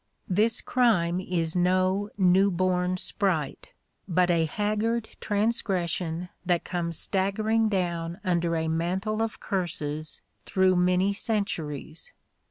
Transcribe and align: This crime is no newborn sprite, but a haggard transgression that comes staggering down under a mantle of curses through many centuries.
This 0.27 0.61
crime 0.61 1.19
is 1.21 1.55
no 1.55 2.09
newborn 2.17 2.97
sprite, 2.97 3.75
but 4.07 4.31
a 4.31 4.45
haggard 4.45 5.09
transgression 5.21 6.29
that 6.43 6.63
comes 6.63 6.97
staggering 6.97 7.69
down 7.69 8.19
under 8.23 8.55
a 8.55 8.67
mantle 8.67 9.21
of 9.21 9.39
curses 9.39 10.23
through 10.43 10.75
many 10.75 11.13
centuries. 11.13 12.13